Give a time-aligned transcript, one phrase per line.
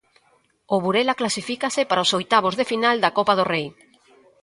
[0.75, 3.67] O Burela clasifícase para os oitavos de final da Copa do Rei.